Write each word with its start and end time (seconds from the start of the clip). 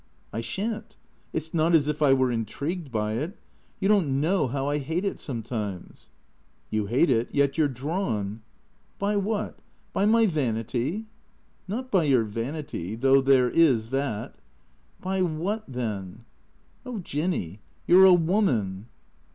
"I 0.33 0.41
shan 0.41 0.81
't. 0.81 0.95
It 1.31 1.43
's 1.43 1.53
not 1.53 1.75
as 1.75 1.87
if 1.87 2.01
I 2.01 2.11
were 2.11 2.31
intrigued 2.31 2.91
by 2.91 3.13
it. 3.13 3.37
You 3.79 3.87
don't 3.87 4.19
know 4.19 4.47
how 4.47 4.67
I 4.67 4.79
hate 4.79 5.05
it 5.05 5.19
sometimes."" 5.19 6.09
You 6.71 6.87
hate 6.87 7.11
it, 7.11 7.29
yet 7.31 7.55
you 7.59 7.65
're 7.65 7.67
drawn."" 7.67 8.41
By 8.97 9.15
what? 9.15 9.59
By 9.93 10.07
my 10.07 10.25
vanity?"" 10.25 11.05
Not 11.67 11.91
by 11.91 12.05
your 12.05 12.23
vanity, 12.23 12.95
though 12.95 13.21
there 13.21 13.51
is 13.51 13.91
that."" 13.91 14.33
By 15.01 15.21
what, 15.21 15.65
then?"" 15.67 16.25
Oh, 16.87 16.97
Jinny, 16.97 17.59
you 17.85 18.01
're 18.01 18.05
a 18.05 18.11
woman." 18.15 18.87